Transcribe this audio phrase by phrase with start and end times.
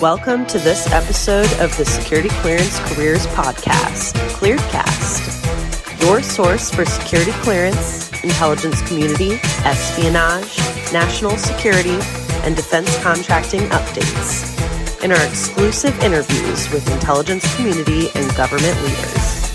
[0.00, 7.32] Welcome to this episode of the Security Clearance Careers Podcast, Clearedcast, your source for security
[7.42, 10.56] clearance, intelligence community, espionage,
[10.92, 11.98] national security,
[12.44, 19.50] and defense contracting updates, and our exclusive interviews with intelligence community and government leaders.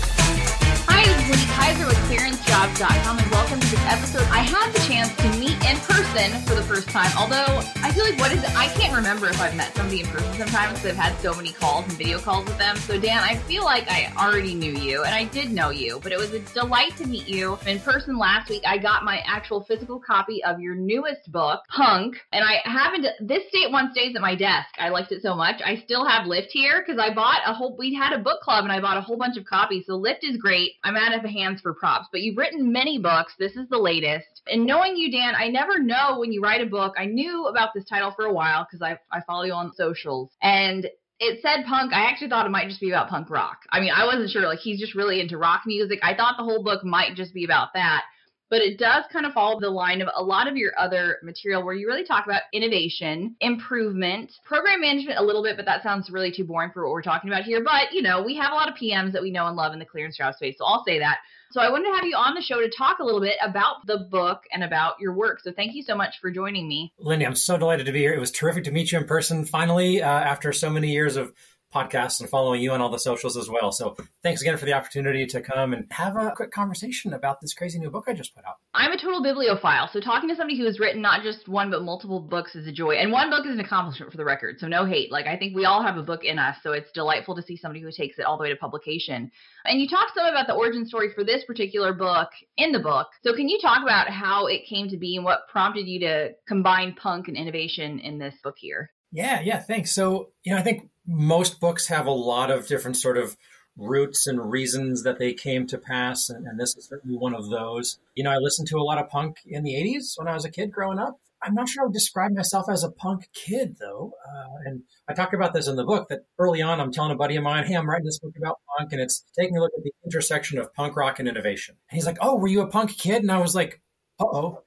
[0.86, 3.30] Hi, this is Lindy Kyzer with ClearanceJobs.com, and
[3.74, 4.22] this episode.
[4.30, 8.04] I had the chance to meet in person for the first time, although I feel
[8.04, 8.54] like what is it?
[8.56, 11.50] I can't remember if I've met somebody in person sometimes because I've had so many
[11.50, 12.76] calls and video calls with them.
[12.76, 16.12] So, Dan, I feel like I already knew you, and I did know you, but
[16.12, 18.62] it was a delight to meet you in person last week.
[18.64, 23.24] I got my actual physical copy of your newest book, Punk, and I happened to,
[23.24, 24.68] this state one stays at my desk.
[24.78, 25.60] I liked it so much.
[25.64, 28.62] I still have Lift here because I bought a whole, we had a book club
[28.62, 29.86] and I bought a whole bunch of copies.
[29.86, 30.74] So, Lift is great.
[30.84, 33.34] I'm out of hands for props, but you've written many books.
[33.36, 34.42] This is the latest.
[34.46, 36.94] And knowing you, Dan, I never know when you write a book.
[36.98, 40.30] I knew about this title for a while because I, I follow you on socials.
[40.42, 40.86] And
[41.20, 41.92] it said punk.
[41.92, 43.60] I actually thought it might just be about punk rock.
[43.70, 44.42] I mean, I wasn't sure.
[44.42, 46.00] Like, he's just really into rock music.
[46.02, 48.02] I thought the whole book might just be about that.
[48.50, 51.64] But it does kind of follow the line of a lot of your other material
[51.64, 56.10] where you really talk about innovation, improvement, program management a little bit, but that sounds
[56.10, 57.64] really too boring for what we're talking about here.
[57.64, 59.78] But, you know, we have a lot of PMs that we know and love in
[59.78, 60.56] the clearance job space.
[60.58, 61.18] So I'll say that.
[61.50, 63.86] So I wanted to have you on the show to talk a little bit about
[63.86, 65.40] the book and about your work.
[65.40, 66.92] So thank you so much for joining me.
[66.98, 68.12] Lindy, I'm so delighted to be here.
[68.12, 71.32] It was terrific to meet you in person finally uh, after so many years of
[71.74, 73.72] podcasts and following you on all the socials as well.
[73.72, 77.52] So thanks again for the opportunity to come and have a quick conversation about this
[77.52, 78.56] crazy new book I just put out.
[78.72, 81.82] I'm a total bibliophile, so talking to somebody who has written not just one but
[81.82, 82.92] multiple books is a joy.
[82.92, 85.10] And one book is an accomplishment for the record, so no hate.
[85.10, 87.56] Like I think we all have a book in us, so it's delightful to see
[87.56, 89.30] somebody who takes it all the way to publication.
[89.64, 93.08] And you talked some about the origin story for this particular book in the book.
[93.22, 96.32] So can you talk about how it came to be and what prompted you to
[96.46, 98.90] combine punk and innovation in this book here?
[99.14, 99.92] Yeah, yeah, thanks.
[99.92, 103.36] So, you know, I think most books have a lot of different sort of
[103.76, 107.48] roots and reasons that they came to pass, and, and, this is certainly one of
[107.48, 107.98] those.
[108.16, 110.44] You know, I listened to a lot of punk in the 80s when I was
[110.44, 111.20] a kid growing up.
[111.40, 114.14] I'm not sure I would describe myself as a punk kid, though.
[114.26, 117.16] Uh, and I talk about this in the book that early on, I'm telling a
[117.16, 119.72] buddy of mine, hey, I'm writing this book about punk, and it's taking a look
[119.76, 121.76] at the intersection of punk rock and innovation.
[121.88, 123.22] And he's like, oh, were you a punk kid?
[123.22, 123.80] And I was like,
[124.18, 124.63] uh oh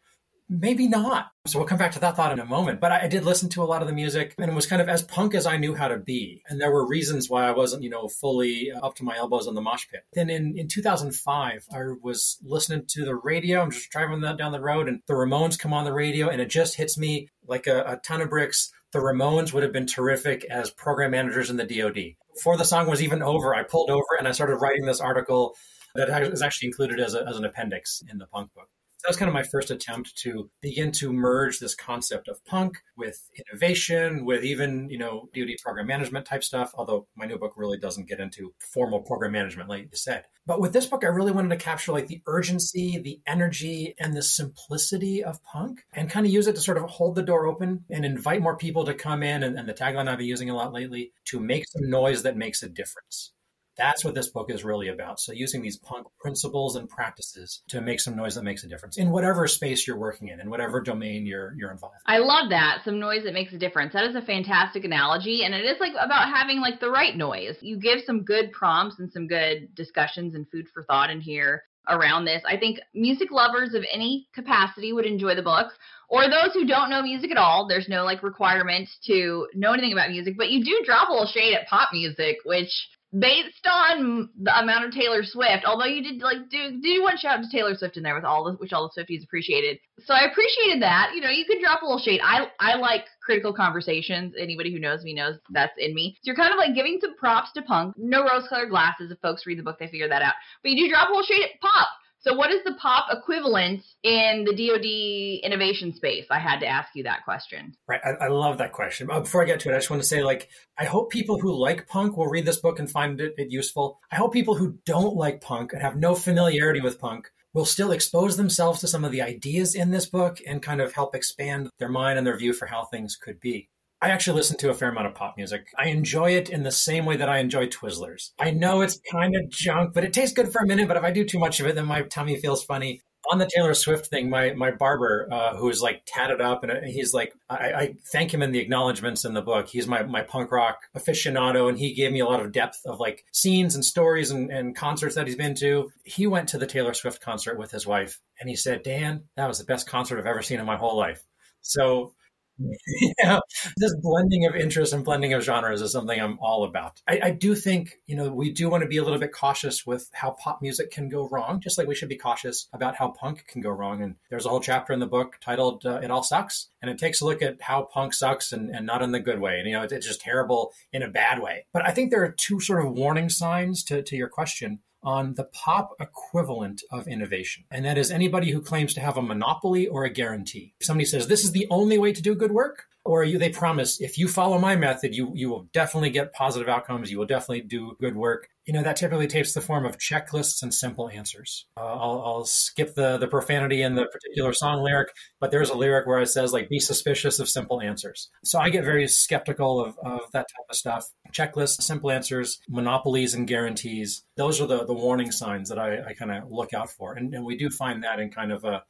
[0.50, 1.28] maybe not.
[1.46, 2.80] So we'll come back to that thought in a moment.
[2.80, 4.90] But I, did listen to a lot of the music and it was kind of
[4.90, 6.41] as punk as I knew how to be.
[6.47, 9.56] And there were reasons why I wasn't, you know, fully up to my elbows in
[9.56, 10.02] the mosh pit.
[10.13, 13.62] Then in, in 2005, I was listening to the radio.
[13.62, 16.50] I'm just driving down the road and the Ramones come on the radio and it
[16.50, 18.72] just hits me like a, a ton of bricks.
[18.91, 22.16] The Ramones would have been terrific as program managers in the DoD.
[22.34, 25.56] Before the song was even over, I pulled over and I started writing this article
[25.96, 28.69] that is actually included as, a, as an appendix in the punk book
[29.03, 32.78] that was kind of my first attempt to begin to merge this concept of punk
[32.96, 37.53] with innovation, with even, you know, DoD program management type stuff, although my new book
[37.56, 40.25] really doesn't get into formal program management, like you said.
[40.46, 44.16] But with this book, I really wanted to capture like the urgency, the energy, and
[44.16, 47.46] the simplicity of punk and kind of use it to sort of hold the door
[47.46, 49.44] open and invite more people to come in.
[49.44, 52.38] And, and the tagline I've been using a lot lately to make some noise that
[52.38, 53.34] makes a difference.
[53.77, 55.19] That's what this book is really about.
[55.19, 58.97] So, using these punk principles and practices to make some noise that makes a difference
[58.97, 61.95] in whatever space you're working in, in whatever domain you're you're involved.
[62.05, 62.81] I love that.
[62.83, 63.93] Some noise that makes a difference.
[63.93, 67.55] That is a fantastic analogy, and it is like about having like the right noise.
[67.61, 71.63] You give some good prompts and some good discussions and food for thought in here
[71.89, 72.43] around this.
[72.47, 75.67] I think music lovers of any capacity would enjoy the book.
[76.09, 79.91] Or those who don't know music at all, there's no like requirement to know anything
[79.91, 82.71] about music, but you do drop a little shade at pop music, which
[83.18, 87.40] based on the amount of Taylor Swift, although you did like do do one shout
[87.40, 89.79] out to Taylor Swift in there with all the which all the Swifties appreciated.
[90.03, 91.12] So I appreciated that.
[91.16, 92.19] You know, you could drop a little shade.
[92.23, 94.34] I I like critical conversations.
[94.40, 96.17] Anybody who knows me knows that's in me.
[96.17, 97.96] So you're kind of like giving some props to punk.
[97.97, 99.12] No rose colored glasses.
[99.12, 100.34] If folks read the book, they figure that out.
[100.62, 101.88] But you do drop a little shade at pop.
[102.27, 106.25] So, what is the pop equivalent in the DoD innovation space?
[106.29, 107.73] I had to ask you that question.
[107.87, 109.09] Right, I, I love that question.
[109.09, 111.40] Uh, before I get to it, I just want to say, like, I hope people
[111.40, 114.02] who like punk will read this book and find it, it useful.
[114.11, 117.91] I hope people who don't like punk and have no familiarity with punk will still
[117.91, 121.69] expose themselves to some of the ideas in this book and kind of help expand
[121.79, 123.69] their mind and their view for how things could be.
[124.02, 125.67] I actually listen to a fair amount of pop music.
[125.78, 128.32] I enjoy it in the same way that I enjoy Twizzlers.
[128.40, 130.88] I know it's kind of junk, but it tastes good for a minute.
[130.88, 133.02] But if I do too much of it, then my tummy feels funny.
[133.29, 136.85] On the Taylor Swift thing, my my barber, uh, who is like tatted up, and
[136.85, 139.67] he's like, I, I, thank him in the acknowledgments in the book.
[139.67, 143.02] He's my my punk rock aficionado, and he gave me a lot of depth of
[143.02, 145.91] like scenes and stories and, and concerts that he's been to.
[146.05, 149.47] He went to the Taylor Swift concert with his wife, and he said, Dan, that
[149.47, 151.22] was the best concert I've ever seen in my whole life.
[151.61, 152.14] So
[153.19, 153.39] yeah,
[153.77, 157.01] this blending of interests and blending of genres is something I'm all about.
[157.07, 159.85] I, I, do think, you know, we do want to be a little bit cautious
[159.85, 163.09] with how pop music can go wrong, just like we should be cautious about how
[163.09, 164.01] punk can go wrong.
[164.01, 166.69] And there's a whole chapter in the book titled uh, It All Sucks.
[166.81, 169.39] And it takes a look at how punk sucks and, and not in the good
[169.39, 169.59] way.
[169.59, 171.65] And, you know, it's just terrible in a bad way.
[171.73, 175.35] But I think there are two sort of warning signs to, to your question on
[175.35, 177.63] the pop equivalent of innovation.
[177.71, 180.73] And that is anybody who claims to have a monopoly or a guarantee.
[180.81, 183.49] If somebody says this is the only way to do good work, or you, they
[183.49, 187.09] promise if you follow my method, you you will definitely get positive outcomes.
[187.09, 188.49] You will definitely do good work.
[188.65, 191.65] You know that typically takes the form of checklists and simple answers.
[191.77, 195.07] Uh, I'll, I'll skip the the profanity in the particular song lyric,
[195.39, 198.69] but there's a lyric where it says like "be suspicious of simple answers." So I
[198.69, 201.05] get very skeptical of, of that type of stuff.
[201.31, 204.25] Checklists, simple answers, monopolies, and guarantees.
[204.37, 207.34] Those are the the warning signs that I, I kind of look out for, and,
[207.34, 208.84] and we do find that in kind of a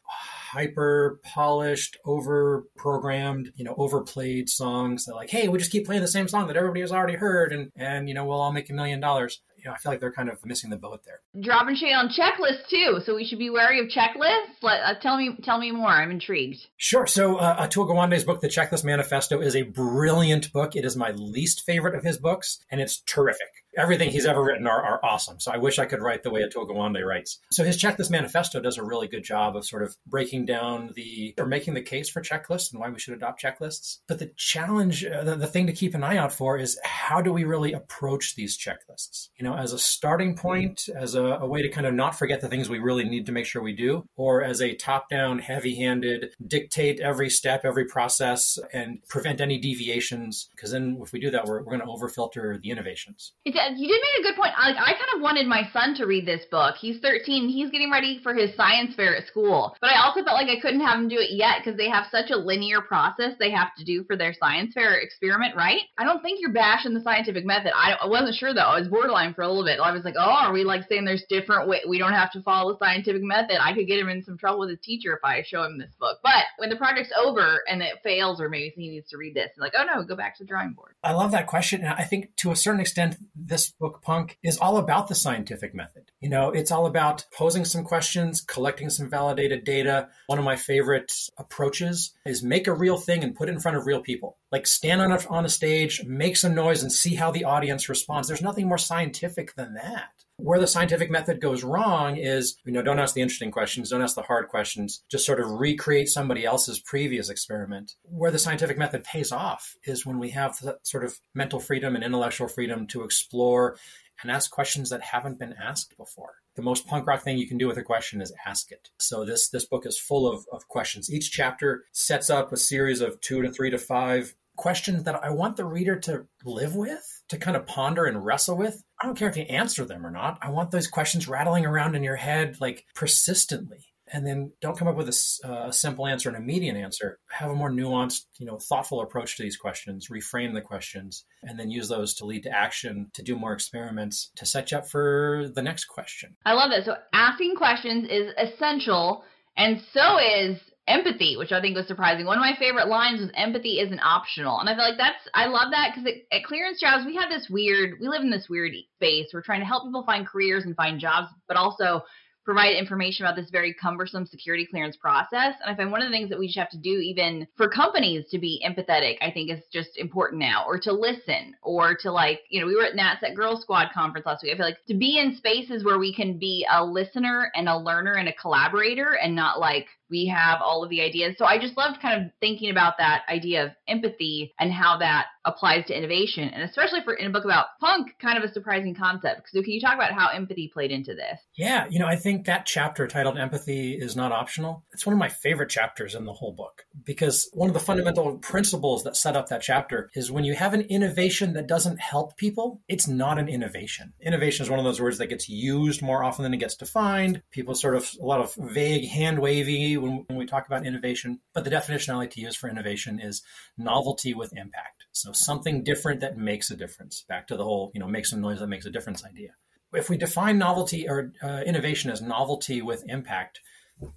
[0.51, 6.01] hyper polished, over programmed, you know, overplayed songs that like, hey, we just keep playing
[6.01, 8.69] the same song that everybody has already heard and and you know, we'll all make
[8.69, 11.19] a million dollars You know, I feel like they're kind of missing the boat there.
[11.41, 14.61] Dropping shade on checklists too, so we should be wary of checklists.
[14.61, 15.89] Let uh, tell me tell me more.
[15.89, 16.65] I'm intrigued.
[16.77, 17.07] Sure.
[17.07, 20.75] So uh, Atul Gawande's book, The Checklist Manifesto, is a brilliant book.
[20.75, 23.47] It is my least favorite of his books, and it's terrific.
[23.77, 25.39] Everything he's ever written are, are awesome.
[25.39, 27.39] So I wish I could write the way Atul Gawande writes.
[27.51, 31.33] So his checklist manifesto does a really good job of sort of breaking down the
[31.37, 33.99] or making the case for checklists and why we should adopt checklists.
[34.07, 37.21] But the challenge, uh, the, the thing to keep an eye out for is how
[37.21, 39.29] do we really approach these checklists?
[39.37, 42.41] You know, as a starting point, as a, a, way to kind of not forget
[42.41, 45.39] the things we really need to make sure we do, or as a top down,
[45.39, 50.49] heavy handed, dictate every step, every process, and prevent any deviations.
[50.51, 53.33] Because then if we do that, we're, we're going to overfilter the innovations.
[53.45, 54.53] It's, you did make a good point.
[54.57, 56.75] Like, I kind of wanted my son to read this book.
[56.79, 57.49] He's 13.
[57.49, 59.75] He's getting ready for his science fair at school.
[59.81, 62.05] But I also felt like I couldn't have him do it yet because they have
[62.11, 65.81] such a linear process they have to do for their science fair experiment, right?
[65.97, 67.71] I don't think you're bashing the scientific method.
[67.75, 68.61] I, I wasn't sure though.
[68.61, 69.79] I was borderline for a little bit.
[69.79, 71.81] I was like, oh, are we like saying there's different way?
[71.87, 73.57] We don't have to follow the scientific method.
[73.61, 75.93] I could get him in some trouble with his teacher if I show him this
[75.99, 76.19] book.
[76.23, 79.49] But when the project's over and it fails, or maybe he needs to read this,
[79.57, 80.93] like, oh no, go back to the drawing board.
[81.03, 81.81] I love that question.
[81.81, 83.17] And I think to a certain extent,
[83.47, 86.11] this book, Punk, is all about the scientific method.
[86.19, 90.09] You know, it's all about posing some questions, collecting some validated data.
[90.27, 93.77] One of my favorite approaches is make a real thing and put it in front
[93.77, 94.37] of real people.
[94.51, 97.89] Like stand on a, on a stage, make some noise, and see how the audience
[97.89, 98.27] responds.
[98.27, 100.11] There's nothing more scientific than that.
[100.37, 104.03] Where the scientific method goes wrong is, you know, don't ask the interesting questions, don't
[104.03, 107.95] ask the hard questions, just sort of recreate somebody else's previous experiment.
[108.03, 112.03] Where the scientific method pays off is when we have sort of mental freedom and
[112.03, 113.77] intellectual freedom to explore
[114.21, 116.35] and ask questions that haven't been asked before.
[116.55, 118.89] The most punk rock thing you can do with a question is ask it.
[118.97, 121.11] So this this book is full of, of questions.
[121.11, 125.29] Each chapter sets up a series of two to three to five questions that I
[125.29, 128.83] want the reader to live with, to kind of ponder and wrestle with.
[129.01, 130.39] I don't care if you answer them or not.
[130.41, 133.85] I want those questions rattling around in your head like persistently.
[134.11, 137.19] And then don't come up with a, uh, a simple answer and a median answer.
[137.29, 140.07] Have a more nuanced, you know, thoughtful approach to these questions.
[140.07, 144.31] Reframe the questions, and then use those to lead to action, to do more experiments,
[144.37, 146.37] to set you up for the next question.
[146.45, 146.85] I love that.
[146.85, 149.25] So asking questions is essential,
[149.57, 152.25] and so is empathy, which I think was surprising.
[152.25, 154.59] One of my favorite lines was empathy isn't optional.
[154.59, 157.47] And I feel like that's, I love that because at Clearance Jobs, we have this
[157.49, 159.27] weird, we live in this weird space.
[159.33, 162.03] We're trying to help people find careers and find jobs, but also
[162.45, 165.55] provide information about this very cumbersome security clearance process.
[165.61, 167.67] And I find one of the things that we just have to do, even for
[167.67, 172.09] companies to be empathetic, I think is just important now, or to listen, or to
[172.09, 174.53] like, you know, we were at NatSec Girl Squad conference last week.
[174.53, 177.77] I feel like to be in spaces where we can be a listener and a
[177.77, 181.35] learner and a collaborator and not like, we have all of the ideas.
[181.37, 185.27] So I just loved kind of thinking about that idea of empathy and how that
[185.45, 188.95] applies to innovation, and especially for in a book about punk, kind of a surprising
[188.95, 189.49] concept.
[189.51, 191.39] So can you talk about how empathy played into this?
[191.55, 195.19] Yeah, you know, I think that chapter titled "Empathy is Not Optional" it's one of
[195.19, 199.35] my favorite chapters in the whole book because one of the fundamental principles that set
[199.35, 203.37] up that chapter is when you have an innovation that doesn't help people, it's not
[203.37, 204.13] an innovation.
[204.21, 207.41] Innovation is one of those words that gets used more often than it gets defined.
[207.51, 211.39] People sort of a lot of vague hand wavy when, when we talk about innovation.
[211.53, 213.43] But the definition I like to use for innovation is
[213.77, 215.05] novelty with impact.
[215.11, 217.23] So something different that makes a difference.
[217.27, 219.51] Back to the whole, you know, make some noise that makes a difference idea.
[219.93, 223.61] If we define novelty or uh, innovation as novelty with impact,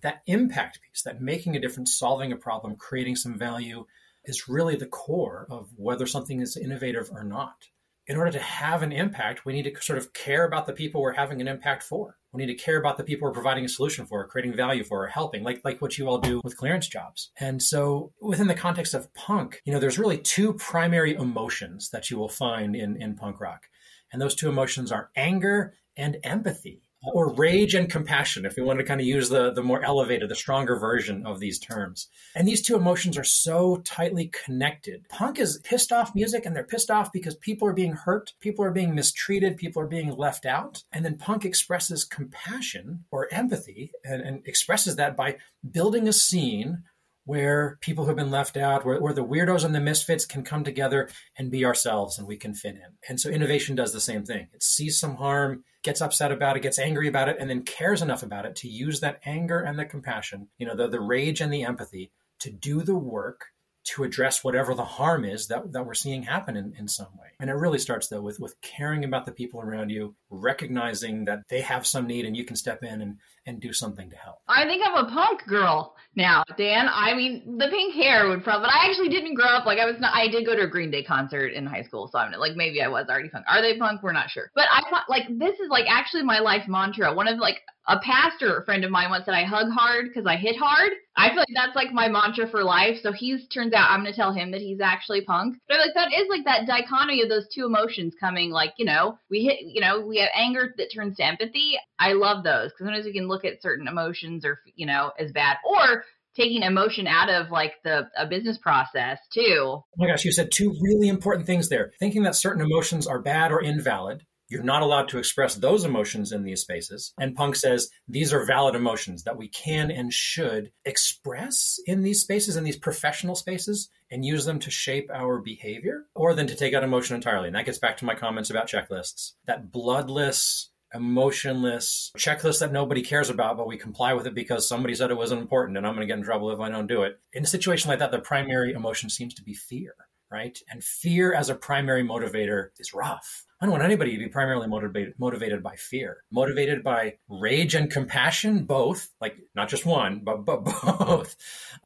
[0.02, 3.86] that impact piece, that making a difference, solving a problem, creating some value,
[4.24, 7.68] is really the core of whether something is innovative or not.
[8.10, 11.00] In order to have an impact, we need to sort of care about the people
[11.00, 12.16] we're having an impact for.
[12.32, 15.04] We need to care about the people we're providing a solution for, creating value for,
[15.04, 17.30] or helping, like like what you all do with clearance jobs.
[17.38, 22.10] And so, within the context of punk, you know, there's really two primary emotions that
[22.10, 23.66] you will find in in punk rock,
[24.12, 28.78] and those two emotions are anger and empathy or rage and compassion, if we want
[28.78, 32.08] to kind of use the, the more elevated, the stronger version of these terms.
[32.34, 35.08] And these two emotions are so tightly connected.
[35.08, 38.64] Punk is pissed off music, and they're pissed off because people are being hurt, people
[38.64, 40.82] are being mistreated, people are being left out.
[40.92, 45.38] And then punk expresses compassion or empathy and, and expresses that by
[45.70, 46.84] building a scene
[47.30, 50.42] where people who have been left out, where, where, the weirdos and the misfits can
[50.42, 51.08] come together
[51.38, 52.96] and be ourselves and we can fit in.
[53.08, 54.48] And so innovation does the same thing.
[54.52, 58.02] It sees some harm, gets upset about it, gets angry about it, and then cares
[58.02, 61.40] enough about it to use that anger and the compassion, you know, the, the rage
[61.40, 62.10] and the empathy
[62.40, 63.46] to do the work
[63.84, 67.28] to address whatever the harm is that, that we're seeing happen in, in some way.
[67.38, 71.40] And it really starts though with, with caring about the people around you, recognizing that
[71.48, 74.38] they have some need and you can step in and, and do something to help.
[74.48, 76.88] I think I'm a punk girl now, Dan.
[76.92, 79.86] I mean, the pink hair would probably, but I actually didn't grow up like I
[79.86, 82.08] was not, I did go to a Green Day concert in high school.
[82.08, 83.44] So I'm like, maybe I was already punk.
[83.48, 84.02] Are they punk?
[84.02, 84.50] We're not sure.
[84.54, 87.14] But I thought like, this is like actually my life mantra.
[87.14, 87.60] One of like,
[87.90, 90.92] a pastor friend of mine once said I hug hard because I hit hard.
[91.16, 92.98] I feel like that's like my mantra for life.
[93.02, 95.56] So he's turns out I'm gonna tell him that he's actually punk.
[95.66, 98.50] But I'm like that is like that dichotomy of those two emotions coming.
[98.50, 101.78] Like you know we hit you know we anger that turns to empathy.
[101.98, 105.32] I love those because sometimes we can look at certain emotions or you know as
[105.32, 106.04] bad or
[106.36, 109.64] taking emotion out of like the a business process too.
[109.66, 111.92] Oh my gosh, you said two really important things there.
[111.98, 116.32] Thinking that certain emotions are bad or invalid you're not allowed to express those emotions
[116.32, 117.14] in these spaces.
[117.18, 122.20] And Punk says these are valid emotions that we can and should express in these
[122.20, 126.56] spaces, in these professional spaces, and use them to shape our behavior, or then to
[126.56, 127.46] take out emotion entirely.
[127.46, 129.34] And that gets back to my comments about checklists.
[129.46, 134.96] That bloodless, emotionless checklist that nobody cares about, but we comply with it because somebody
[134.96, 137.04] said it wasn't important and I'm going to get in trouble if I don't do
[137.04, 137.20] it.
[137.32, 139.94] In a situation like that, the primary emotion seems to be fear,
[140.28, 140.58] right?
[140.68, 143.46] And fear as a primary motivator is rough.
[143.60, 147.90] I don't want anybody to be primarily motivated motivated by fear, motivated by rage and
[147.90, 150.64] compassion, both, like not just one, but but
[150.98, 151.36] both.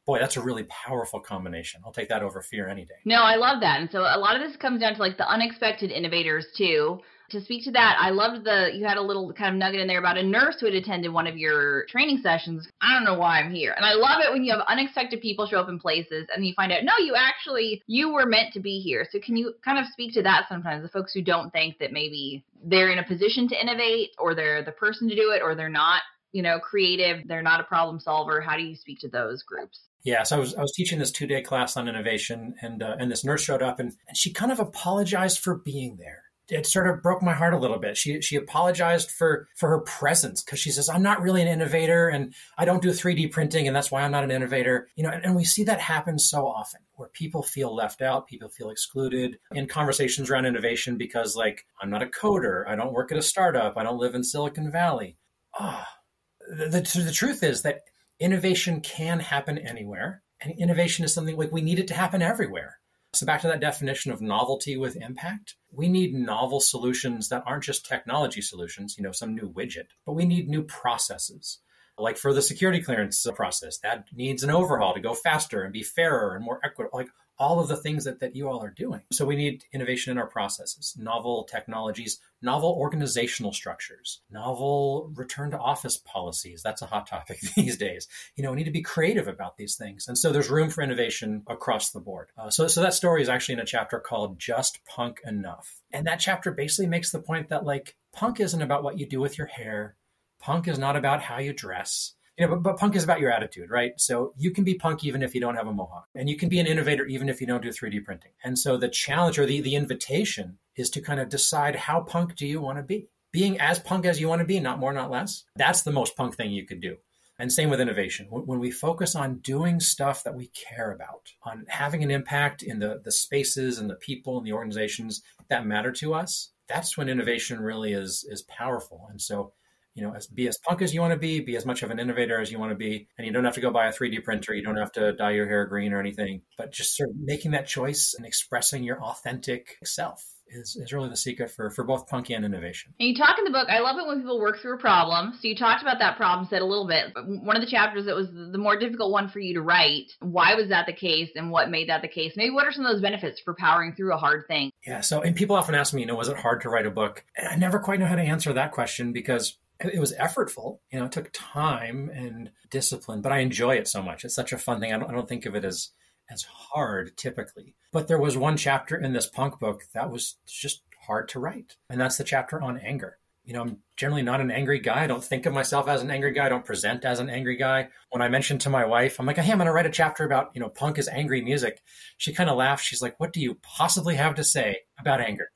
[0.05, 1.81] Boy, that's a really powerful combination.
[1.85, 2.95] I'll take that over fear any day.
[3.03, 3.81] No, I love that.
[3.81, 7.41] And so a lot of this comes down to like the unexpected innovators too to
[7.41, 9.99] speak to that, I loved the you had a little kind of nugget in there
[9.99, 12.67] about a nurse who had attended one of your training sessions.
[12.81, 13.73] I don't know why I'm here.
[13.75, 16.53] And I love it when you have unexpected people show up in places and you
[16.55, 19.07] find out, no, you actually you were meant to be here.
[19.11, 21.91] So can you kind of speak to that sometimes, the folks who don't think that
[21.91, 25.55] maybe they're in a position to innovate or they're the person to do it or
[25.55, 26.01] they're not
[26.31, 28.41] you know, creative, they're not a problem solver.
[28.41, 29.79] How do you speak to those groups?
[30.03, 32.97] Yeah, so I was I was teaching this two day class on innovation, and uh,
[32.99, 36.65] and this nurse showed up, and and she kind of apologized for being there it
[36.67, 37.97] sort of broke my heart a little bit.
[37.97, 42.07] She she apologized for for her presence because she says I'm not really an innovator
[42.07, 44.87] and I don't do 3D printing and that's why I'm not an innovator.
[44.95, 48.27] You know, and, and we see that happen so often where people feel left out,
[48.27, 52.93] people feel excluded in conversations around innovation because like I'm not a coder, I don't
[52.93, 55.17] work at a startup, I don't live in Silicon Valley.
[55.57, 57.81] Ah, oh, the, the the truth is that
[58.19, 62.77] innovation can happen anywhere, and innovation is something like we need it to happen everywhere.
[63.15, 67.63] So, back to that definition of novelty with impact, we need novel solutions that aren't
[67.63, 71.59] just technology solutions, you know, some new widget, but we need new processes.
[71.97, 75.83] Like for the security clearance process, that needs an overhaul to go faster and be
[75.83, 76.97] fairer and more equitable.
[76.97, 77.07] Like
[77.37, 79.01] all of the things that, that you all are doing.
[79.11, 85.59] So we need innovation in our processes, novel technologies, novel organizational structures, novel return to
[85.59, 86.61] office policies.
[86.63, 88.07] That's a hot topic these days.
[88.35, 90.07] You know, we need to be creative about these things.
[90.07, 92.29] And so there's room for innovation across the board.
[92.37, 95.81] Uh, so, so that story is actually in a chapter called Just Punk Enough.
[95.91, 99.19] And that chapter basically makes the point that like punk isn't about what you do
[99.19, 99.95] with your hair.
[100.39, 103.31] Punk is not about how you dress you know, but, but punk is about your
[103.31, 103.93] attitude, right?
[103.97, 106.49] So you can be punk even if you don't have a mohawk, and you can
[106.49, 108.31] be an innovator even if you don't do 3D printing.
[108.43, 112.35] And so the challenge or the, the invitation is to kind of decide how punk
[112.35, 113.09] do you want to be?
[113.31, 115.43] Being as punk as you want to be, not more, not less.
[115.55, 116.97] That's the most punk thing you could do.
[117.37, 118.27] And same with innovation.
[118.29, 122.79] When we focus on doing stuff that we care about, on having an impact in
[122.79, 127.09] the, the spaces and the people and the organizations that matter to us, that's when
[127.09, 129.05] innovation really is is powerful.
[129.09, 129.51] And so
[129.95, 131.89] you know, as, be as punk as you want to be, be as much of
[131.89, 133.07] an innovator as you want to be.
[133.17, 134.53] And you don't have to go buy a 3D printer.
[134.53, 137.51] You don't have to dye your hair green or anything, but just sort of making
[137.51, 142.07] that choice and expressing your authentic self is, is really the secret for, for both
[142.07, 142.93] punk and innovation.
[142.99, 145.33] And you talk in the book, I love it when people work through a problem.
[145.33, 147.13] So you talked about that problem set a little bit.
[147.15, 150.11] One of the chapters that was the more difficult one for you to write.
[150.19, 152.33] Why was that the case and what made that the case?
[152.35, 154.71] Maybe what are some of those benefits for powering through a hard thing?
[154.85, 155.01] Yeah.
[155.01, 157.23] So, and people often ask me, you know, was it hard to write a book?
[157.35, 160.79] And I never quite know how to answer that question because it was effortful.
[160.91, 164.23] You know, it took time and discipline, but I enjoy it so much.
[164.23, 164.93] It's such a fun thing.
[164.93, 165.89] I don't, I don't think of it as
[166.29, 167.75] as hard typically.
[167.91, 171.77] But there was one chapter in this punk book that was just hard to write,
[171.89, 175.03] and that's the chapter on anger you know, I'm generally not an angry guy.
[175.03, 176.47] I don't think of myself as an angry guy.
[176.47, 177.89] I don't present as an angry guy.
[178.09, 180.25] When I mentioned to my wife, I'm like, hey, I'm going to write a chapter
[180.25, 181.81] about, you know, punk is angry music.
[182.17, 182.81] She kind of laughs.
[182.81, 185.49] She's like, what do you possibly have to say about anger?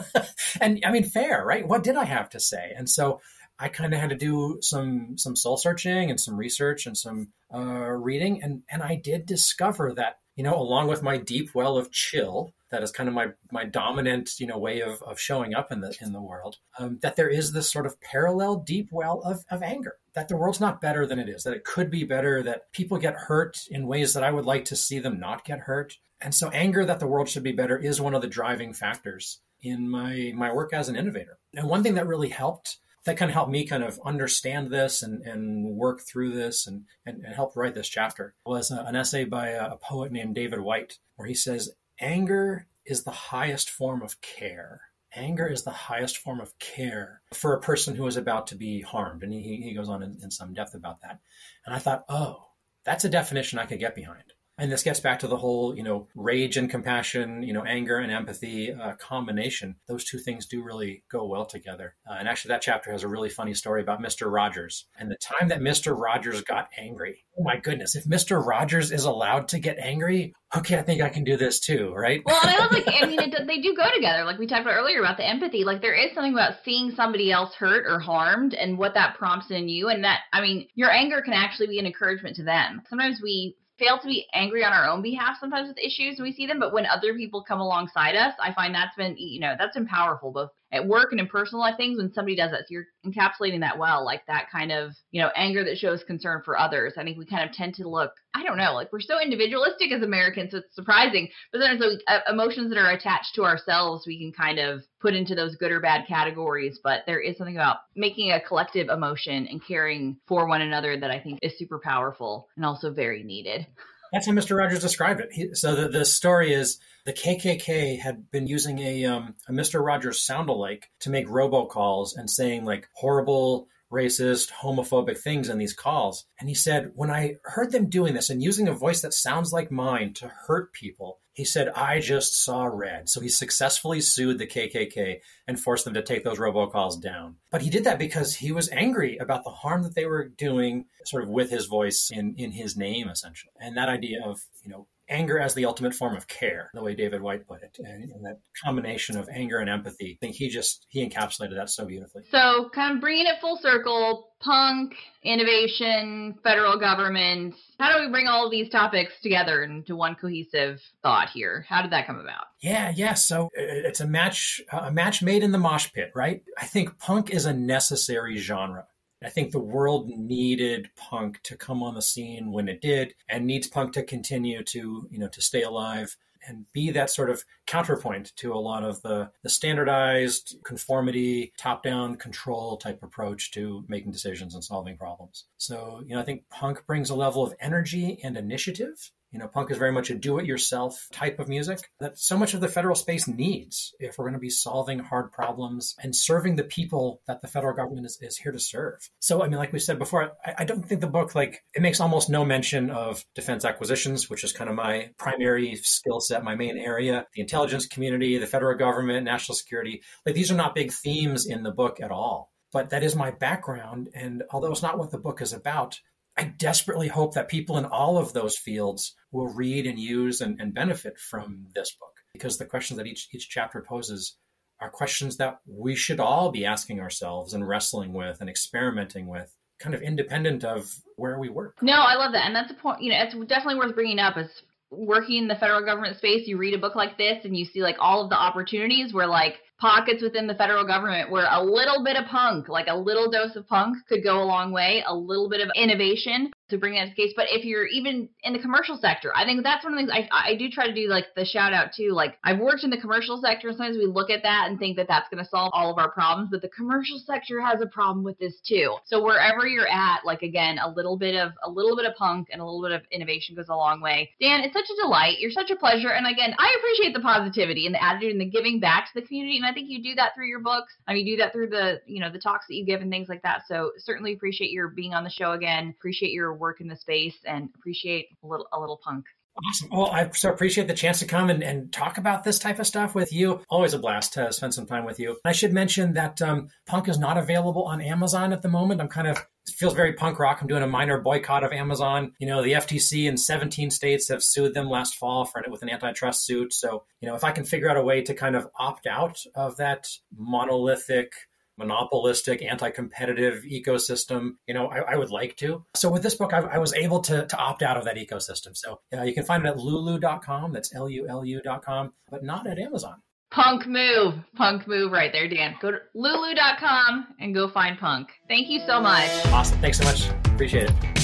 [0.60, 1.66] and I mean, fair, right?
[1.66, 2.72] What did I have to say?
[2.76, 3.20] And so
[3.58, 7.28] I kind of had to do some some soul searching and some research and some
[7.52, 11.76] uh, reading, and and I did discover that you know, along with my deep well
[11.76, 15.54] of chill, that is kind of my my dominant you know way of, of showing
[15.54, 18.88] up in the in the world um, that there is this sort of parallel deep
[18.92, 21.90] well of, of anger that the world's not better than it is that it could
[21.90, 25.18] be better that people get hurt in ways that i would like to see them
[25.18, 28.22] not get hurt and so anger that the world should be better is one of
[28.22, 31.38] the driving factors in my my work as an innovator.
[31.54, 35.02] And one thing that really helped that kind of helped me kind of understand this
[35.02, 38.96] and, and work through this and, and, and help write this chapter was uh, an
[38.96, 44.02] essay by a poet named David Whyte, where he says, anger is the highest form
[44.02, 44.80] of care.
[45.14, 48.82] Anger is the highest form of care for a person who is about to be
[48.82, 49.22] harmed.
[49.22, 51.18] And he, he goes on in, in some depth about that.
[51.64, 52.48] And I thought, oh,
[52.84, 54.32] that's a definition I could get behind.
[54.58, 57.98] And this gets back to the whole, you know, rage and compassion, you know, anger
[57.98, 59.76] and empathy uh, combination.
[59.86, 61.94] Those two things do really go well together.
[62.10, 64.30] Uh, and actually, that chapter has a really funny story about Mr.
[64.30, 65.96] Rogers and the time that Mr.
[65.96, 67.24] Rogers got angry.
[67.38, 67.94] Oh my goodness!
[67.94, 68.44] If Mr.
[68.44, 72.20] Rogers is allowed to get angry, okay, I think I can do this too, right?
[72.24, 74.24] Well, and I love like I mean, it, they do go together.
[74.24, 75.62] Like we talked about earlier about the empathy.
[75.62, 79.52] Like there is something about seeing somebody else hurt or harmed and what that prompts
[79.52, 82.82] in you, and that I mean, your anger can actually be an encouragement to them.
[82.88, 86.32] Sometimes we fail to be angry on our own behalf sometimes with issues when we
[86.32, 89.54] see them, but when other people come alongside us, I find that's been, you know,
[89.58, 92.60] that's been powerful both at work and in personal life things when somebody does that.
[92.60, 96.42] So you're encapsulating that well, like that kind of, you know, anger that shows concern
[96.44, 96.94] for others.
[96.96, 99.92] I think we kind of tend to look, I don't know, like we're so individualistic
[99.92, 101.28] as Americans, so it's surprising.
[101.52, 105.14] But then there's uh, emotions that are attached to ourselves, we can kind of put
[105.14, 106.80] into those good or bad categories.
[106.82, 111.10] But there is something about making a collective emotion and caring for one another that
[111.10, 113.66] I think is super powerful and also very needed.
[114.12, 114.56] That's how Mr.
[114.56, 115.32] Rogers described it.
[115.32, 119.84] He, so the, the story is the KKK had been using a, um, a Mr.
[119.84, 125.72] Rogers sound alike to make robocalls and saying like horrible, racist, homophobic things in these
[125.72, 126.26] calls.
[126.38, 129.52] And he said, when I heard them doing this and using a voice that sounds
[129.52, 133.08] like mine to hurt people, he said, I just saw red.
[133.08, 137.36] So he successfully sued the KKK and forced them to take those robocalls down.
[137.52, 140.86] But he did that because he was angry about the harm that they were doing,
[141.04, 143.52] sort of with his voice in, in his name, essentially.
[143.60, 146.94] And that idea of, you know, anger as the ultimate form of care, the way
[146.94, 150.18] David Whyte put it, and, and, that combination of anger and empathy.
[150.20, 152.24] I think he just he encapsulated that so beautifully.
[152.30, 157.54] So, kind of bringing it full circle, punk, innovation, federal government.
[157.78, 161.64] How do we bring all of these topics together into one cohesive thought here?
[161.68, 162.44] How did that come about?
[162.60, 163.14] Yeah, yeah.
[163.14, 166.42] So uh, it's a match, a match made in the mosh pit, right?
[166.58, 168.86] I think punk is a necessary genre.
[169.22, 173.46] I think the world needed punk to come on the scene when it did, and
[173.46, 177.44] needs punk to continue to, you know, to stay alive and be that sort of
[177.66, 183.84] counterpoint to a lot of the, the standardized conformity, top down control type approach to
[183.88, 185.44] making decisions and solving problems.
[185.56, 189.48] So, you know, I think punk brings a level of energy and initiative you know,
[189.48, 192.60] punk is very much a do it yourself type of music that so much of
[192.60, 196.64] the federal space needs if we're going to be solving hard problems and serving the
[196.64, 199.10] people that the federal government is, is here to serve.
[199.20, 201.82] So, I mean, like we said before, I, I don't think the book, like, it
[201.82, 206.44] makes almost no mention of defense acquisitions, which is kind of my primary skill set,
[206.44, 210.02] my main area, the intelligence community, the federal government, national security.
[210.24, 213.30] Like, these are not big themes in the book at all but that is my
[213.30, 214.08] background.
[214.14, 215.98] And although it's not what the book is about,
[216.38, 220.60] I desperately hope that people in all of those fields will read and use and,
[220.60, 224.36] and benefit from this book because the questions that each, each chapter poses
[224.80, 229.52] are questions that we should all be asking ourselves and wrestling with and experimenting with
[229.80, 231.76] kind of independent of where we work.
[231.82, 232.46] No, I love that.
[232.46, 234.48] And that's a point, you know, it's definitely worth bringing up as
[234.90, 237.82] working in the federal government space, you read a book like this and you see
[237.82, 242.02] like all of the opportunities where like pockets within the federal government where a little
[242.04, 245.14] bit of punk, like a little dose of punk could go a long way, a
[245.14, 247.32] little bit of innovation to bring that to case.
[247.36, 250.28] But if you're even in the commercial sector, I think that's one of the things
[250.32, 252.10] I, I do try to do like the shout out too.
[252.12, 253.68] Like I've worked in the commercial sector.
[253.68, 255.98] and Sometimes we look at that and think that that's going to solve all of
[255.98, 258.96] our problems, but the commercial sector has a problem with this too.
[259.04, 262.48] So wherever you're at, like again, a little bit of a little bit of punk
[262.52, 264.30] and a little bit of innovation goes a long way.
[264.40, 265.38] Dan, it's such a delight.
[265.38, 266.10] You're such a pleasure.
[266.10, 269.26] And again, I appreciate the positivity and the attitude and the giving back to the
[269.26, 269.56] community.
[269.56, 270.92] And I think you do that through your books.
[271.06, 273.10] I mean, you do that through the, you know, the talks that you give and
[273.10, 273.62] things like that.
[273.68, 275.94] So certainly appreciate your being on the show again.
[275.96, 279.24] Appreciate your work in the space and appreciate a little a little punk.
[279.66, 279.88] Awesome.
[279.90, 282.86] Well, I so appreciate the chance to come and, and talk about this type of
[282.86, 283.60] stuff with you.
[283.68, 285.38] Always a blast to spend some time with you.
[285.44, 289.00] I should mention that um, Punk is not available on Amazon at the moment.
[289.00, 290.58] I'm kind of feels very punk rock.
[290.60, 292.32] I'm doing a minor boycott of Amazon.
[292.38, 295.90] You know, the FTC in 17 states have sued them last fall for with an
[295.90, 296.72] antitrust suit.
[296.72, 299.40] So, you know, if I can figure out a way to kind of opt out
[299.54, 301.32] of that monolithic
[301.78, 304.56] monopolistic, anti-competitive ecosystem.
[304.66, 305.84] You know, I, I, would like to.
[305.94, 308.76] So with this book, I, I was able to, to, opt out of that ecosystem.
[308.76, 310.72] So uh, you can find it at lulu.com.
[310.72, 313.22] That's L-U-L-U.com, but not at Amazon.
[313.50, 314.34] Punk move.
[314.56, 315.74] Punk move right there, Dan.
[315.80, 318.28] Go to lulu.com and go find punk.
[318.46, 319.30] Thank you so much.
[319.46, 319.78] Awesome.
[319.78, 320.28] Thanks so much.
[320.52, 321.18] Appreciate it.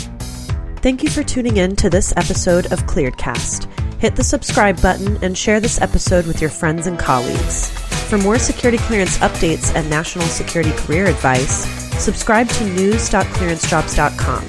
[0.81, 3.71] Thank you for tuning in to this episode of Clearedcast.
[4.01, 7.84] Hit the subscribe button and share this episode with your friends and colleagues.
[8.09, 11.67] For more security clearance updates and national security career advice,
[12.03, 14.45] subscribe to news.clearancejobs.com.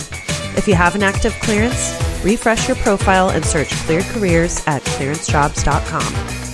[0.58, 6.45] If you have an active clearance, refresh your profile and search cleared careers at clearancejobs.com.